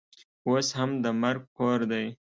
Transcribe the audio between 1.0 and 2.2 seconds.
د مرګ کور دی.